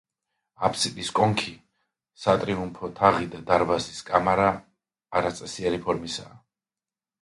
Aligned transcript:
აფსიდის 0.69 1.11
კონქი, 1.19 1.53
სატრიუმფო 2.23 2.91
თაღი 3.03 3.31
და 3.37 3.45
დარბაზის 3.53 4.03
კამარა 4.11 4.51
არაწესიერი 5.23 5.87
ფორმისაა. 5.89 6.39